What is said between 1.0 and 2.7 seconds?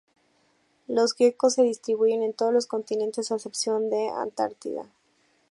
geckos se distribuyen en todos los